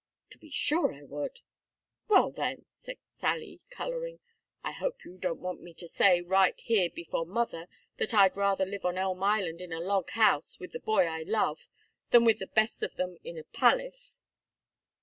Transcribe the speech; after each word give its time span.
"To 0.31 0.39
be 0.39 0.49
sure 0.49 0.95
I 0.95 1.03
would." 1.03 1.41
"Well, 2.07 2.31
then," 2.31 2.65
said 2.71 2.97
Sally, 3.17 3.61
coloring, 3.69 4.19
"I 4.63 4.71
hope 4.71 5.05
you 5.05 5.15
don't 5.19 5.39
want 5.41 5.61
me 5.61 5.75
to 5.75 5.87
say, 5.87 6.21
right 6.21 6.59
here 6.59 6.89
before 6.89 7.23
mother, 7.23 7.67
that 7.97 8.11
I'd 8.11 8.35
rather 8.35 8.65
live 8.65 8.83
on 8.83 8.97
Elm 8.97 9.21
Island, 9.21 9.61
in 9.61 9.71
a 9.71 9.79
log 9.79 10.09
house, 10.09 10.59
with 10.59 10.71
the 10.71 10.79
boy 10.79 11.05
I 11.05 11.21
love, 11.21 11.69
than 12.09 12.25
with 12.25 12.39
the 12.39 12.47
best 12.47 12.81
of 12.81 12.95
them 12.95 13.17
in 13.23 13.37
a 13.37 13.43
palace. 13.43 14.23